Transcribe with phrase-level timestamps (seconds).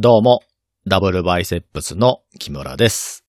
[0.00, 0.44] どうも、
[0.86, 3.24] ダブルバイセップスの木村です。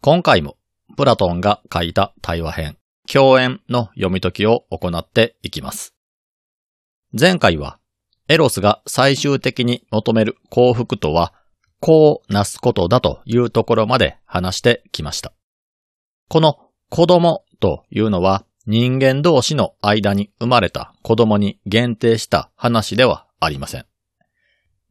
[0.00, 0.56] 今回も、
[0.96, 2.76] プラトンが書いた対話編、
[3.08, 5.94] 共演の読み解きを行っていきます。
[7.16, 7.78] 前回は、
[8.26, 11.32] エロスが最終的に求める幸福とは、
[11.78, 15.32] こうなすことだというところまで話してきました。
[16.28, 16.58] この
[16.90, 23.86] 子供というのは人間同士の間に生まれた子供に限定した話ではありません。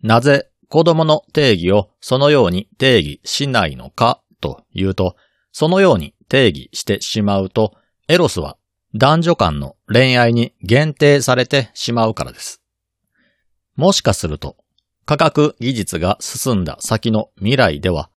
[0.02, 5.16] なぜ子供の定義をそのように定義しないのかというと、
[5.52, 7.76] そのように定義してしまうと、
[8.08, 8.58] エロスは
[8.96, 12.60] 男女間の恋愛に限定されてしまうからです。
[13.76, 14.58] もしかすると、
[15.06, 18.10] 科学技術が進んだ先の未来では、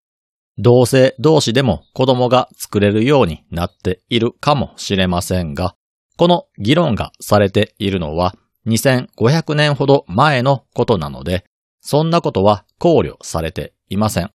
[0.57, 5.77] 同性同士でも子供が作れるようになっているかもしれませんが、
[6.17, 8.35] この議論がされているのは
[8.67, 11.45] 2500年ほど前のことなので、
[11.89, 14.33] そんなことは考慮されていません。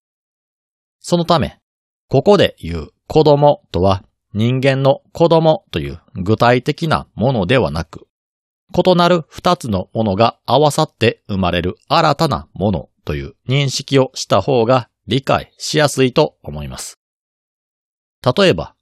[1.01, 1.59] そのため、
[2.09, 8.07] ここで言う子供とは人間の子供という具体的なものではなく、
[8.73, 17.01] 異なる二つのものが合わさって生まれる新たなものという認識をした方が理解しやすいと思います。
[18.25, 18.77] 例えば、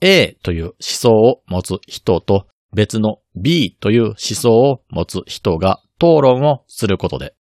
[0.00, 7.34] A という思想を持つ人と別の B という思想を持つ人が討論をすることで、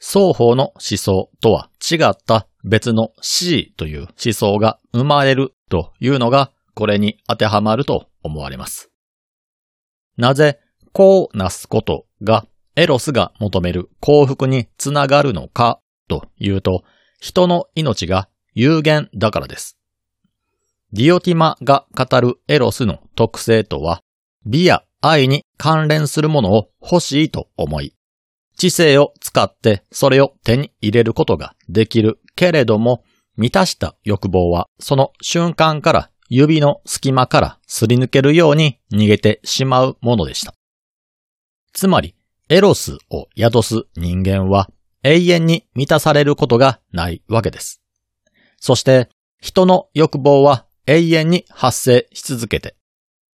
[0.00, 8.90] 双方の思想とは違った別の C という思想が生まれるというのがこれに当てはまると思われます。
[10.16, 10.58] なぜ
[10.92, 16.82] こうなすことがエロスが求める幸福につながるのかというと、
[17.20, 19.76] 人の命が有限だからです。
[20.92, 24.02] ディオティマが語るエロスの特性とは、
[24.46, 27.94] 美や愛に関連するものを欲しいと思い、
[28.60, 33.04] 知性を使ってそれを手に入れることができるけれども、
[33.38, 40.52] 満たした欲望はその瞬間から指の隙間からすり抜けるように逃げてしまうものでした。
[41.72, 42.14] つまり、
[42.50, 44.68] エロスを宿す人間は
[45.04, 47.80] 永遠に満たされることがないわけです。
[48.58, 49.08] そして、
[49.40, 52.76] 人の欲望は永遠に発生し続けて、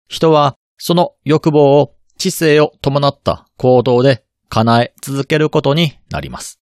[0.07, 6.59] 人はその欲望を知性を伴った行動で叶え続けることになります。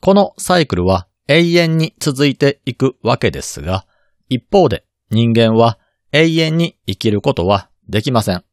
[0.00, 3.86] このサイクルは永遠に続いていくわけですが、
[4.30, 5.78] 一方で人間は
[6.12, 8.44] 永遠に生きることはできません。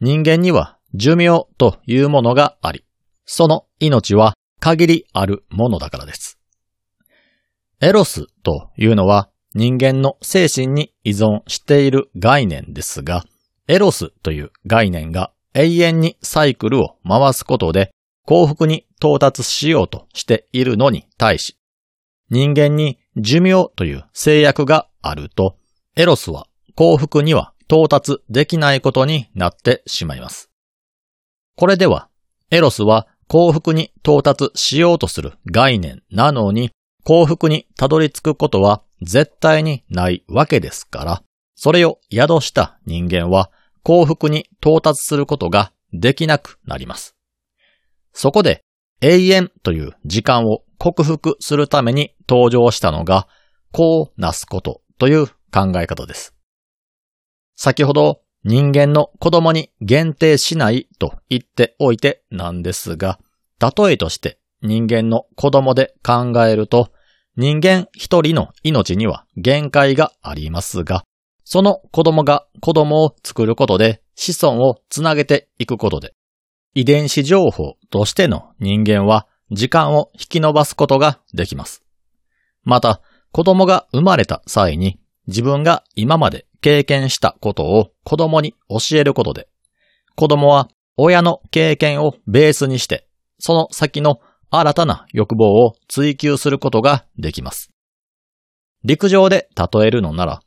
[0.00, 2.84] 人間には寿命というものがあり、
[3.24, 6.40] その命は限りあるものだからです。
[7.80, 13.24] エロスというのは人間の精神に依存している概念ですが、
[13.68, 17.90] エロスという概念が永遠にサイクルを回すことで
[18.26, 21.58] 幸福に到達しようとしているのに対し、
[22.30, 25.56] 人間に寿命という制約があると、
[25.94, 30.50] エロスは幸福には到達できないことになってしまいます。
[31.56, 32.08] これでは、
[32.50, 36.70] エロスは幸福に到達しようとする概念なのに、
[37.04, 41.22] 幸福にたどり着くことは絶対にないわけですから、
[41.54, 43.50] それを宿した人間は
[43.84, 47.14] 幸福に到達することができなくなります。
[48.12, 48.64] そこで
[49.00, 53.28] 永遠という時間を克服するために登場したのが、
[53.72, 56.34] こうなすことという考え方です。
[57.56, 63.18] 先ほど人間の子供に限定しないと言っておいてなんですが、
[63.60, 66.90] 例えとして人間の子供で考えると、
[67.36, 71.04] 人間一人の命には限界がありますが、
[71.44, 76.14] その子供が子供を作ることで子孫をつなげていくことで、
[76.74, 81.84] 遺伝子情報としての人間は時間を引き伸ばすことができます。
[82.64, 83.00] また、
[83.30, 89.48] 子供が生まれた際に自分が今まで経験したことを子供に教えることで、
[90.16, 93.06] 子供は親の経験をベースにして、
[93.38, 97.70] その先の新たな欲望を追求することができます。
[98.84, 100.42] 陸上で例えるのなら、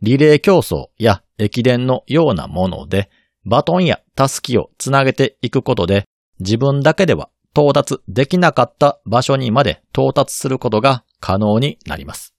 [0.00, 3.10] リレー競争や駅伝のようなもので、
[3.44, 6.04] バトンやタスキをつなげていくことで、
[6.40, 12.34] 自分だけでは到達できなかった場所にまで到達することが可能になります。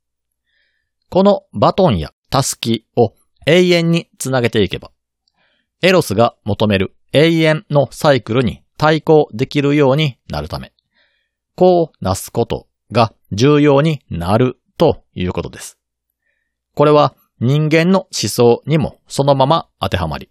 [1.10, 3.14] このバトンやタスキを
[3.46, 4.92] 永遠につなげていけば、
[5.82, 10.72] エロスが求める永遠のサイクルに対抗できるようになるため、
[11.56, 15.78] こうなすことが重要になるということです。
[16.76, 20.30] これは人間の思想にもそのまま当てはまり、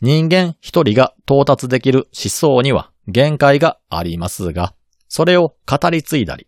[0.00, 4.74] 人間一人が到達できる思想には限界がありますが、
[5.08, 6.46] それを語り継いだり、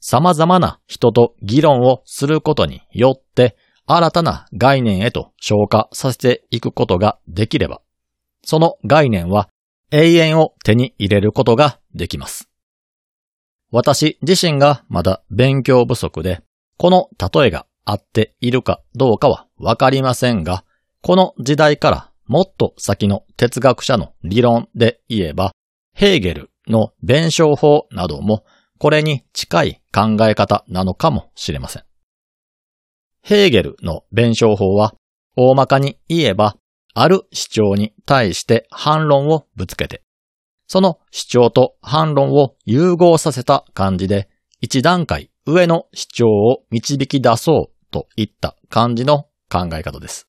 [0.00, 3.56] 様々な人と議論をすることによって、
[3.86, 7.80] 新たな概念へと消化させていくことができれば、
[8.42, 9.48] その概念は
[9.90, 12.48] 永遠を手に入れることができます。
[13.70, 16.42] 私自身がまだ勉強不足で、
[16.76, 20.64] この例えが合っているかどうかはわかりませんが、
[21.02, 25.52] この時代からもっと先の哲学者の理論で言えば、
[25.94, 28.44] ヘーゲルの弁証法なども
[28.78, 31.84] これに近い考え方なのかもしれません。
[33.22, 34.94] ヘーゲルの弁証法は
[35.36, 36.56] 大まかに言えば
[36.94, 40.02] ある主張に対して反論をぶつけて、
[40.66, 44.28] その主張と反論を融合させた感じで、
[44.60, 50.28] 一段階上の主張を導き出そうといった感じの考え方です。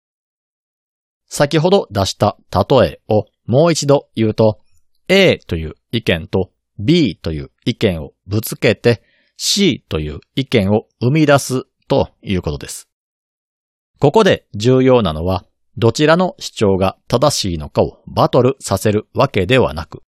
[1.26, 4.60] 先ほど出した例えをもう一度言うと、
[5.08, 9.02] A という意見と B という意見をぶつけて
[9.36, 12.88] C という意見を生み出すということです。
[14.00, 15.44] ここで重要なのは、
[15.78, 20.04] どちらの主張が正しいのかをバトルさせるわけではなく、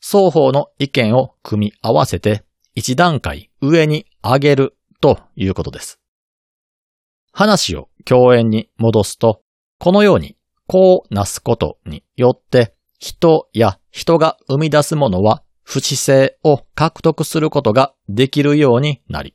[0.00, 6.00] 双方の意見を組み合わせて一段階上に上げるということです。
[7.36, 9.42] 話を共演に戻すと、
[9.80, 10.36] このように
[10.68, 19.34] こうなすことによって人や人が生み出すものは不死性を獲得することができるようになり、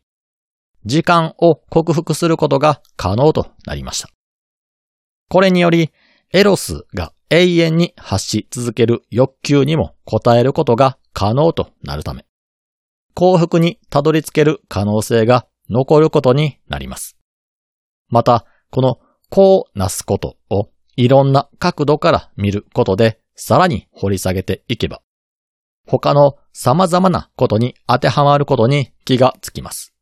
[0.86, 4.10] 時間を克服することが可能となりました。
[5.28, 5.92] これにより、
[6.32, 12.26] エロスが永遠に発し続ける欲求にも応えることが可能となるため、
[13.14, 17.19] 幸福にたどり着ける可能性が残ることになります。
[18.10, 25.02] また、このこうなすことをいろんな角度から見ることでさらに掘り下げていけば、
[25.88, 29.94] 他の様々なことに当てはまることに気がつきます。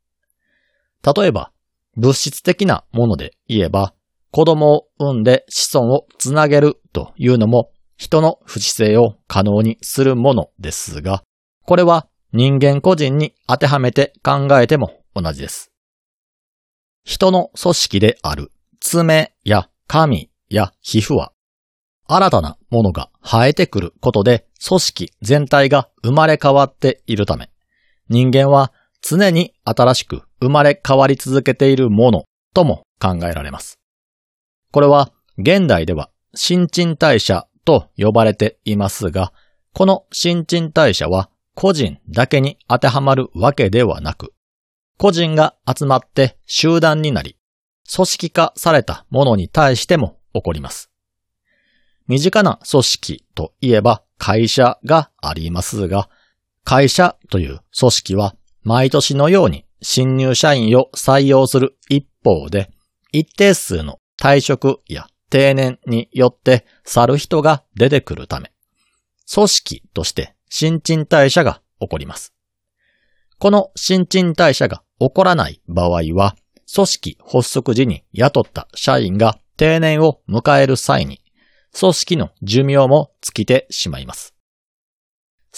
[1.16, 1.52] 例えば、
[1.96, 3.94] 物質的なもので言えば、
[4.32, 11.24] 子供を産んで子孫をつなげるというのも人の不死性を可能にするものですが、
[11.66, 15.72] これは人間個人に当てはめて考えても同じです。
[17.08, 18.52] 人の組織である
[18.82, 21.32] 爪や髪や皮膚は、
[22.06, 27.50] 新たなものが生えてくることで組織全体が生まれ変わっているため、
[28.10, 33.80] 人間は常に新しく生まれ変わり続けているものとも考えられます。
[34.74, 39.32] これは現代では新陳代謝と呼ばれていますが、
[39.74, 44.34] この新陳代謝は個人だけに当てはまるわけではなく、
[44.98, 47.38] 個人が集まって集団になり、
[47.94, 50.90] 組織化されたものに対しても起こります。
[52.08, 56.10] 身近な組織といえば会社がありますが、
[56.64, 62.72] 会社という組織は毎年のように新入社員を採用する一方で、
[63.12, 68.52] 一定数の退職や定年によって去る人が出てくるため、
[69.32, 72.34] 組織として新陳代謝が起こります。
[73.38, 76.36] この新陳代謝が起こらない場合は、
[76.74, 81.22] 組織発足時に雇った社員が定年を迎える際に、
[81.78, 84.34] 組織の寿命も尽きてしまいます。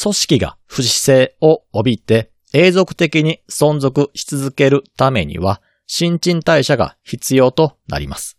[0.01, 8.37] 組織が不死性を帯びて永続的に存続し続けるためには、新陳代謝が必要となります。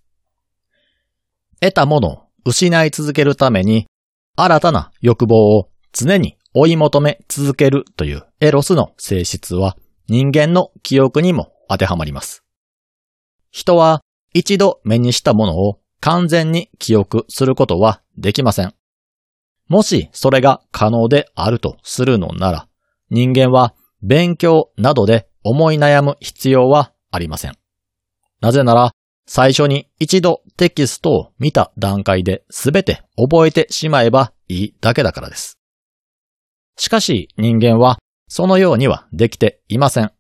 [1.61, 3.87] 得たものを失い続けるために、
[4.37, 9.77] 新たな欲望を常に追い求め続けるというエロスの性質は
[10.11, 12.43] 人間の記憶にも当てはまります。
[13.53, 14.03] 人は
[14.35, 18.75] 一度目にしたものを完全に記憶することはできません。
[19.69, 22.69] もしそれが可能であるとするのなら、
[23.11, 27.57] 人間は勉強などで思い悩む必要はありません。
[28.41, 28.91] なぜなら、
[29.29, 35.61] 最初に一度テキストを見た段階で全て覚えてしまえばいいだけだからです。
[36.77, 38.01] しかし人間は
[38.31, 40.13] そのようにはできていません。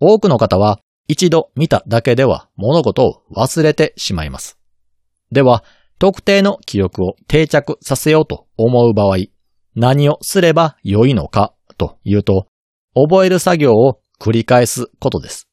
[0.00, 4.58] 多くの方は一度見ただけでは物事を忘れてしまいます。
[5.30, 5.64] では、
[5.98, 9.18] 特定の記憶を定着させようと思う場合、
[9.76, 12.46] 何をすれば良いのかというと、
[12.94, 15.48] 覚える作業を繰り返すことです。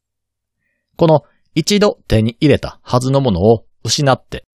[0.96, 4.46] この一度手に入れたはずのものを失って、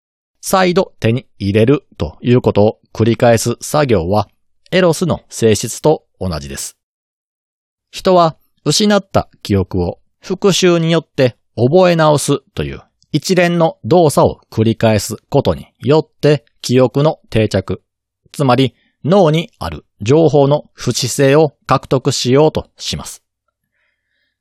[0.41, 4.29] 再度手に入れるということを繰り返す作業は、
[4.71, 6.76] エロスの性質と同じです。
[7.97, 8.37] 人は
[8.67, 17.83] 失った記憶を復習によって覚え直すという一連の動作を繰り返すことによって記憶の定着、
[18.33, 23.25] つまり脳にある情報の不死性を獲得しようとします。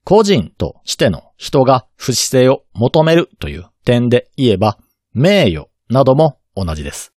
[0.03, 4.77] 個人としての人が不死性を求めるという点で言えば、
[5.13, 7.13] 名誉なども同じです。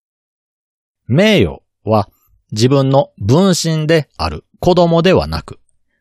[1.09, 2.09] 名誉は
[2.53, 5.59] 自分の分身である子供ではなく、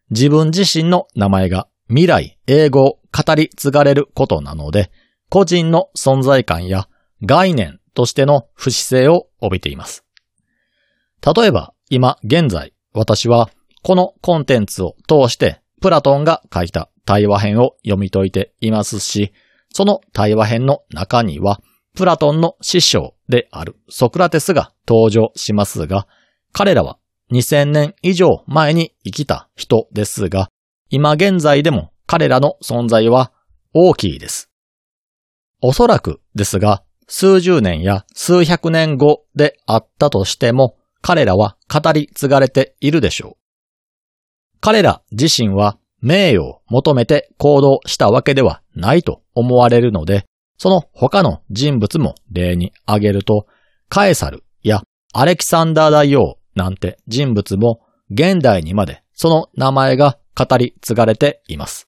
[0.09, 4.91] 自分自身の名前が未来、英語を語り継がれることなので、
[5.29, 6.87] 個人の存在感や
[7.23, 10.05] 概念としての不死性を帯びています。
[11.35, 13.49] 例えば、今現在、私は
[13.83, 19.33] このコンテンツを通してプラトンが書いた対話編を読み解いていますし、
[19.73, 21.61] その対話編の中には、
[21.95, 26.07] プラトンの師匠であるソクラテスが登場しますが、
[26.51, 26.97] 彼らは
[27.31, 30.49] 2000年以上前に生きた人ですが、
[30.89, 33.31] 今現在でも彼らの存在は
[33.73, 34.49] 大きいです。
[35.61, 43.37] おそらくですが、数十年や数百年後であったとしても、彼らは語り継がれているでしょう。
[44.59, 50.25] 彼ら自身は名誉を求めて行動したわけではないと思われるので、
[50.57, 53.47] その他の人物も例に挙げると、
[53.89, 54.81] カエサルや
[55.13, 61.87] アレキサンダー大王なんて人物も現代にまでその名前が語り継がれています。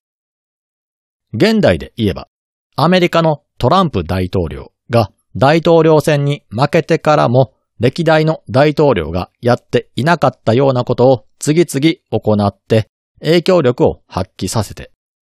[1.33, 2.27] 現代で言えば、
[2.75, 14.91] アメリカのトランプ大統領が大統領選に負けてからも歴代の大統領がやっていなかったようなことを次々行って影響力を発揮させて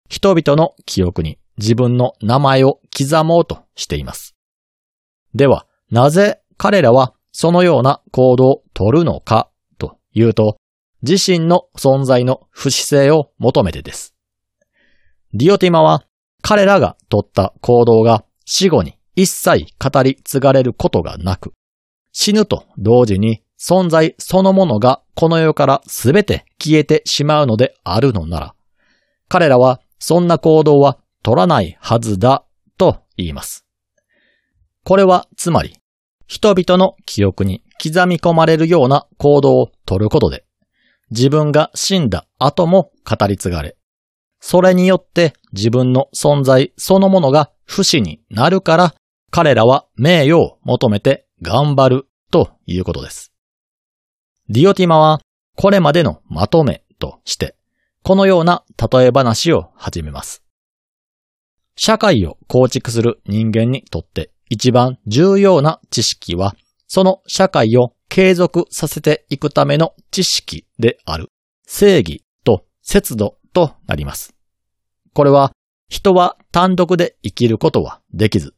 [0.10, 4.36] 人々の記憶に自分の名前を刻もうとしています。
[5.34, 10.58] では、なぜ彼らはそのような行動を取るのかというと、
[11.04, 14.16] 自身の存在の不死性を求めてです。
[15.36, 16.04] ディオティマは
[16.42, 21.54] 彼らが取った行動が死後に一切語り継がれることがなく、
[22.12, 28.56] 死ぬと同時に存在そのものがこの世からすべて消えてしまうのであるのなら、
[29.28, 32.46] 彼らはそんな行動は取らないはずだ
[32.80, 33.64] と言います。
[34.84, 35.76] これはつまり、
[36.28, 40.46] 人々の記憶に刻み込まれるような行動を取ることで、
[41.10, 43.78] 自分が死んだ後も語り継がれ、
[44.40, 48.96] それによって自分の存在そのものが不死になるから、
[49.32, 53.34] 彼らは名誉を求めて頑張るということです。
[54.50, 55.20] ディオティマは
[55.56, 57.56] これまでのまとめとして、
[58.04, 60.44] このような例え話を始めます。
[61.76, 66.56] 社会を構築する人間にとって一番重要な知識は、
[66.88, 71.30] その社会を継続させていくための知識である
[71.66, 74.34] 正義と節度となります。
[75.14, 75.52] これは
[75.90, 78.54] 人は単独で生きることはできず、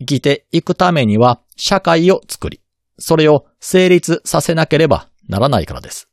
[0.00, 2.60] 生きていくためには社会を作り、
[2.98, 6.08] それを成立させなければならないからです。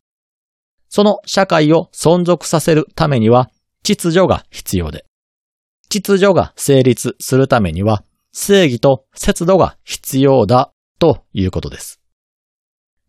[0.88, 3.50] その社会を存続させるためには
[3.84, 5.06] 秩序が必要で、
[5.90, 12.00] 秩序が成立するためには正義と節度が必要だということです。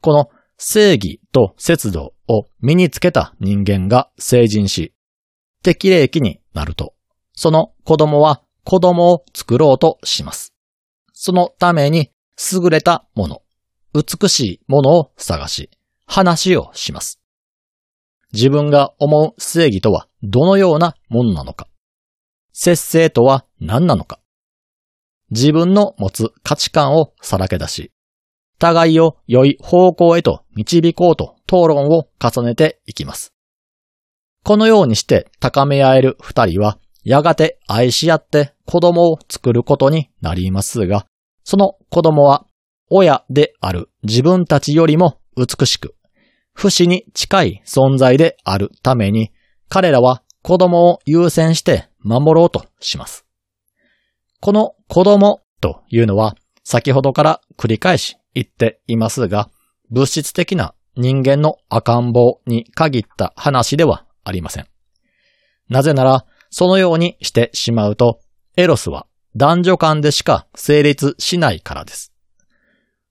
[0.01, 4.95] この正義と節度を身につけた人間が成人し、
[5.63, 6.95] 適齢期になると、
[7.35, 10.55] その子供は子供を作ろうとします。
[11.13, 12.11] そのために
[12.53, 13.43] 優れたもの、
[13.93, 15.71] 美しいものを探し、
[16.07, 17.21] 話をします。
[18.33, 21.67] 自分が思う正義とはどのようなものなのか。
[22.53, 24.21] 節制とは何なのか。
[25.31, 27.93] 自分の持つ価値観をさらけ出し、
[28.59, 33.33] 互いを良い方向へと導こうと討論を重ねていきます。
[34.45, 41.07] このようにして高め合える二人は、やがて愛し合って子供を作ることになりますが、
[41.45, 42.47] その子供は
[42.91, 45.95] 親である自分たちよりも美しく、
[46.53, 49.33] 不死に近い存在であるために、
[49.69, 53.30] 彼らは子供を優先して守ろうとします。
[54.41, 59.51] この子供というのは、先ほどから繰り返し言っていますが、
[59.91, 64.67] 物質的な人間の赤ん坊に限った話ではありません。
[65.69, 68.21] なぜなら、そのようにしてしまうと、
[68.57, 69.07] エロスは
[69.37, 72.13] 男女間でしか成立しないからです。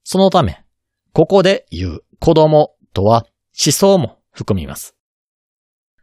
[0.02, 0.64] そのため、
[1.12, 3.24] ここで言う子供とは
[3.64, 4.96] 思想も含みます。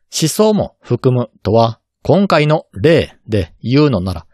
[0.10, 4.27] 思想も含むとは、今回の例で言うのなら、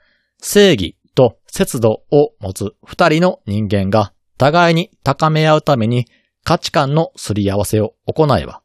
[0.46, 6.06] 正義と節度を持つ二人の人間が互いに高め合うために
[6.44, 8.62] 価値観のすり合わせを行えば、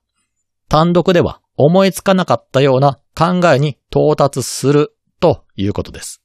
[0.68, 6.20] 単独では思いつかなかったような考えに到達するということです。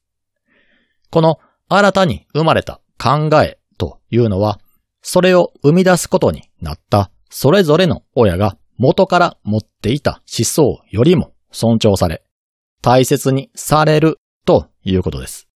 [1.10, 4.58] この新たに生まれた考えというのは、
[5.02, 12.24] それを生み出すことになったそれぞれの親が元から持っていた思想よりも尊重され、
[12.82, 15.48] 大切にされるということです。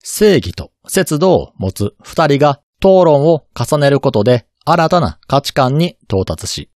[0.00, 6.70] 正義と節度を持つ二人が討論を重ねることで新たな価値観に到達し、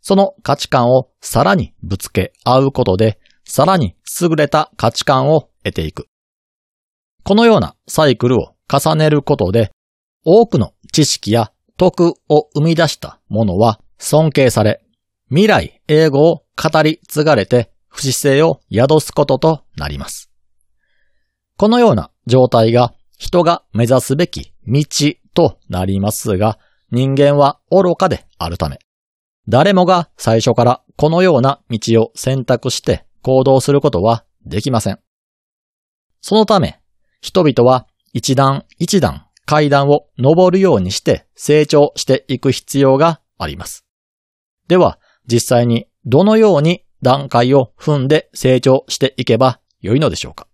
[0.00, 6.08] その価値観をさらにぶつけ合うことで、さらに優れた価値観を得ていく。
[7.24, 9.70] このようなサイクルを重ねることで、
[10.24, 14.84] 多くの知識や徳を生み出したものは尊敬され、
[15.30, 20.28] 未来英語を語り継がれて不死性を宿すこととなります。
[21.56, 24.84] このような状態が人が目指すべき道
[25.32, 26.58] となりますが、
[26.90, 28.78] 人間は愚かであるため、
[29.48, 34.98] 誰もが最初からこのような道を選択して行動することはできません。
[36.20, 36.80] そのため、
[37.20, 43.86] 人々は一段一段階段を登るようにして成長していく必要があります。
[44.66, 50.48] では、実際にどのように段階を踏んで成長していけばよいのでしょうか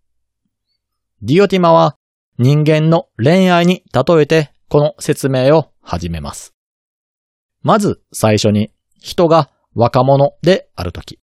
[1.23, 1.97] ディオティマは
[2.37, 6.55] 人間の恋愛に例えてこの説明を始めます。
[7.63, 11.19] まず最初に人が若者であるとき、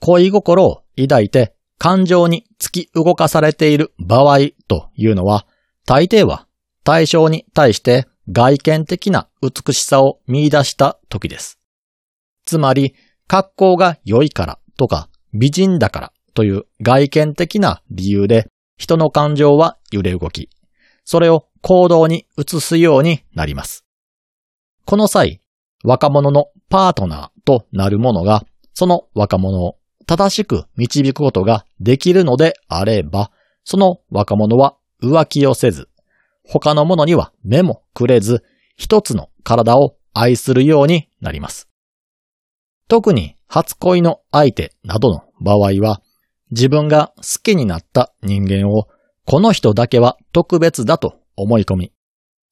[0.00, 5.46] 恋心を抱いて感情に突き動かされている場合というのは、
[5.86, 6.46] 大抵は
[6.84, 11.60] 対象に対して外見的な美しさを見出した時です。
[12.44, 12.94] つまり、
[13.28, 20.48] 格好が良いからとか美人だからという外見的な理由で人の感情は揺れ動き、
[21.04, 23.84] それを行動に移すようになります。
[24.84, 25.40] この際、
[25.84, 33.30] 若者のパートナーとなる者が、その若者を正しく導くことができるのであれば、
[33.64, 35.88] その若者は浮気をせず、
[36.44, 38.44] 他の者には目もくれず、
[38.76, 41.67] 一つの体を愛するようになります。
[42.88, 46.02] 特に初恋の相手などの場合は、
[46.50, 48.88] 自分が好きになった人間を
[49.26, 51.92] この人だけは特別だと思い込み、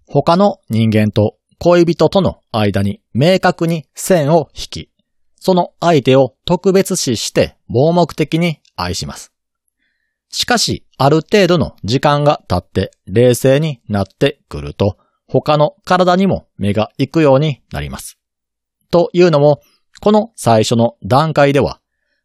[0.06, 4.90] 他の人間と恋人との間に明確に線を引き、
[5.36, 9.32] その相手を特別視して盲目的に愛します。
[10.28, 18.18] しかし、ある程度の時間が経って冷静になってくると、他の体にも目が行くようになります。
[18.90, 19.60] というのも、
[20.00, 21.80] この最初の段階では、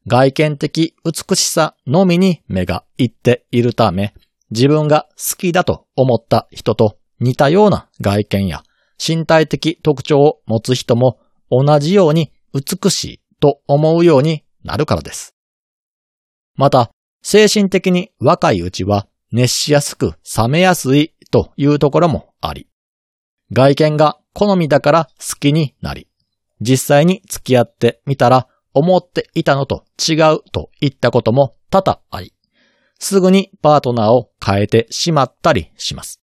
[0.08, 4.14] 外見的美しさのみに目が行っているため、
[4.50, 8.64] 自分が好きだと思った人と似たような外見や
[9.06, 15.36] 身体的特徴を持つ人も同じように美しいと思うようになるからです。
[16.56, 16.92] また、
[17.24, 22.68] 精神的に若いうちは熱しやすく冷めやすいというところもあり、
[23.52, 26.08] 外見が好みだから好きになり、
[26.62, 32.34] 実際に付き合ってみたら思っていたのと違うといったことも多々あり、
[33.00, 36.22] すぐにパートナーを変えてしまったりします。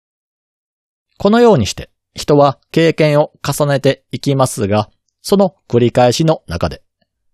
[1.18, 4.90] このようにして人は経験を重ねていきますが、
[5.22, 6.83] その繰り返しの中で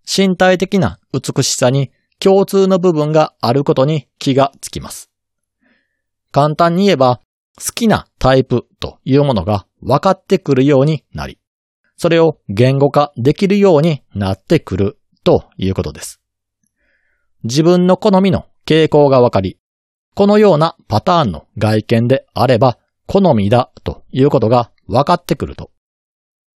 [0.05, 5.09] 身体的な美しさに共通の部分があることに気がつきます。
[6.31, 7.19] 簡単に言えば、
[7.57, 11.37] 好きなタイプというものが分かってくるようになり、
[12.03, 16.19] それを言語化できるようになってくるということです。
[17.45, 19.57] 自分の好みの傾向が分かり、
[20.13, 25.71] このようなパターンの外見であれば好みだということが分かってくると、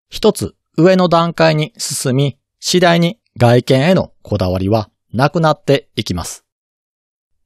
[0.09, 6.45] 一つ上の段階に進み、次第に外見へのこだわりはなくなっていきます。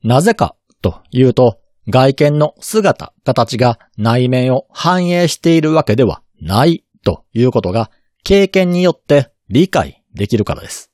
[0.02, 1.60] なぜかというと、
[1.90, 7.90] 外見の姿、形が内面を反映しているわけではないということが
[8.24, 10.90] 経験によって理解できるからです。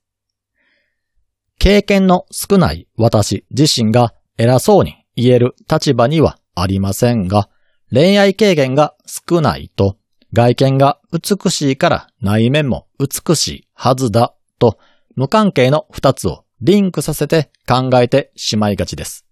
[1.59, 7.49] 経験の少ない私自身が偉そうに言える立場にはありませんが、
[7.91, 9.97] 恋愛経験が少ないと
[10.33, 14.79] 外見が美しいから内面も美しいはずだと
[15.15, 19.27] 無関係の二つをリンクさせて考えてしまいがちです。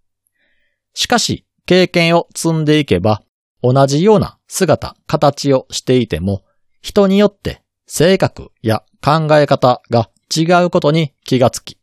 [0.95, 3.23] しかし、経験を積んでいけば、
[3.63, 6.43] 同じような姿、形をしていても、
[6.85, 11.79] 人によって性格や考え方が違うことに気がつき、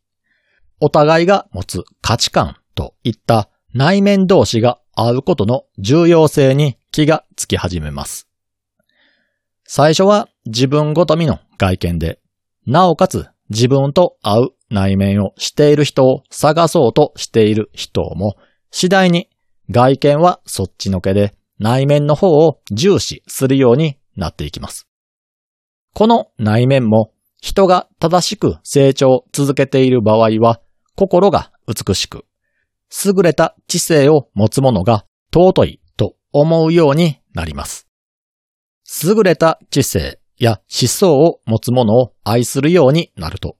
[0.78, 8.28] お互いが持つ価値観といった内面同士が合うことの重要性に気がつき始めます。
[9.64, 12.20] 最初は自分ごとみの外見で、
[12.64, 18.36] なおかつ自分と合う内面をしている人を探そうとしている人も、
[18.70, 19.28] 次第に
[19.68, 24.86] 外見はそっちのけで内面の方を重視するようになっていきます。
[25.94, 30.60] この内面も人が正しく成長を続けている場合は
[30.96, 32.24] 心が美しく、
[33.04, 37.88] 優れた知性を持つ者が尊いと思うようになります。
[39.04, 43.56] 優れた知性や思想を持つ者を愛するようになると、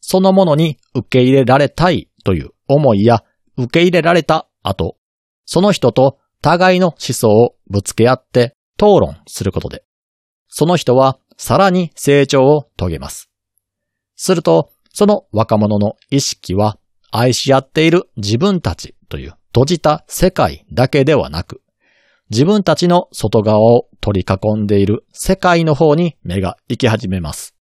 [0.00, 3.24] そのものに受け入れられたいという思いや
[3.56, 4.96] 受け入れられた後、
[5.44, 9.84] その人と互いの思想をぶつけ合って討論することで、
[10.48, 13.30] その人はさらに成長を遂げます。
[14.16, 16.78] すると、その若者の意識は
[17.10, 21.62] 愛し合っている自分たちという閉じた世界だけではなく、
[22.30, 27.54] 自分たちの外側を取り囲んでいる世界の方に目が行き始めます。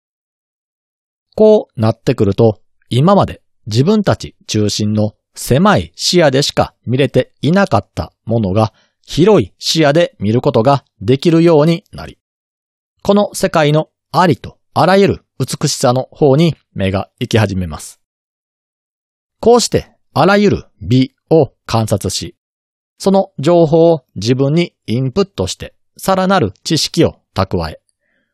[1.35, 8.72] こうなってくると、今まで自分たち中心の狭い視野でしか見れていなかったものが
[9.04, 12.19] 広い視野で見ることができるようになり、
[13.02, 17.98] この世界のありとあらゆる美しさの方に目が行き始めます。
[19.40, 22.36] こうしてあらゆる美を観察し、
[22.98, 27.80] その情報を自分にインプットしてさらなる知識を蓄え、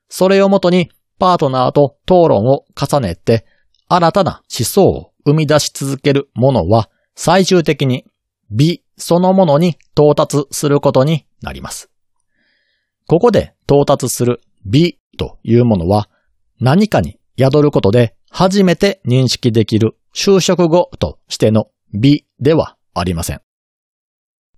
[0.09, 3.47] それをもとにパートナーと討論を重ねて
[3.89, 8.05] 新たな思想を生み出し続けるものは最終的に
[8.51, 11.89] 美そのものに到達することになります。
[13.07, 16.11] ここで到達する美というものは
[16.61, 23.41] 何かに宿ることで初めて認識できる就職後としての美ではありません。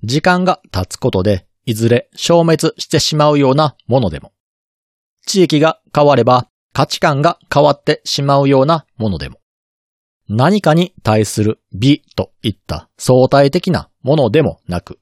[0.03, 4.33] 時間が経つことでいずれ消滅してしまうようなものでも、
[5.27, 9.41] 地域が変われば価値観が変わってしまうようなものでも、
[10.29, 14.99] 何かに対する美といった相対的なものでもなく、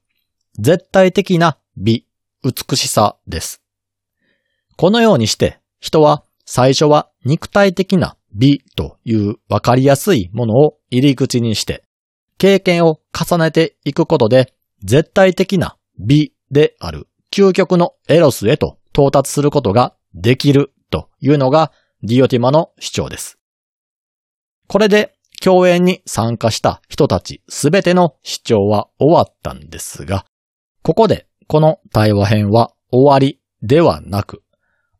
[0.59, 2.05] 絶対的な美、
[2.43, 3.61] 美しさです。
[4.77, 11.83] このようにして人は最初は肉体的な美というわかりやすいものを入り口にして、
[12.37, 21.71] 経験を重ねていくことで絶対的な美である究極のエロスへと到達することができるというのが
[22.03, 23.39] ディオティマの主張です。
[24.67, 30.25] これで共演に参加した人たちすべての主張は終わったんですが、
[30.83, 34.43] ここでこの対話編は終わりではなく、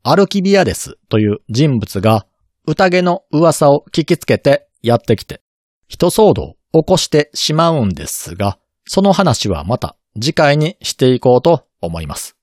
[0.10, 2.26] アルキビアデスという人物が
[2.66, 5.42] 宴の噂を聞きつけてやってきて、
[5.90, 12.38] 人騒動を起こしてしまうんですが、その話はまた次回にしていこうと思います。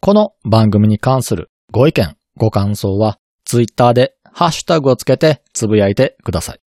[0.00, 6.60] この番組に関するご意見、ご感想は、ツイッターでハッシュタグをつけてつぶやいてください。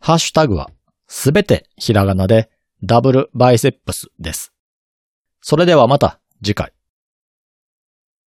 [0.00, 0.70] ハッシュタグは
[1.06, 2.50] すべてひらがなで
[2.82, 4.52] ダブルバイセップスです。
[5.40, 6.73] それではまた次回。